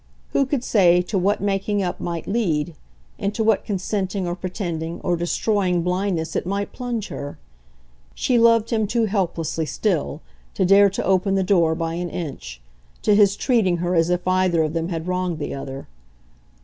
[0.31, 2.73] Who could say to what making up might lead,
[3.19, 7.37] into what consenting or pretending or destroying blindness it might plunge her?
[8.15, 10.21] She loved him too helplessly, still,
[10.55, 12.59] to dare to open the door, by an inch,
[13.03, 15.87] to his treating her as if either of them had wronged the other.